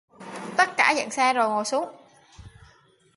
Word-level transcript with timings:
Tất 0.57 0.69
cả 0.77 0.91
dựng 0.97 1.09
xe 1.09 1.33
rồi 1.33 1.49
ngồi 1.49 1.65
xuống 1.65 1.89